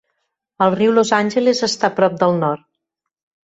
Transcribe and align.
El 0.67 0.73
riu 0.79 0.93
Los 0.95 1.11
Angeles 1.19 1.63
està 1.69 1.93
prop 2.01 2.19
del 2.27 2.37
nord. 2.43 2.69